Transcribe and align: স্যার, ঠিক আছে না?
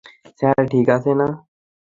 স্যার, 0.39 0.61
ঠিক 0.71 0.87
আছে 0.95 1.11
না? 1.19 1.27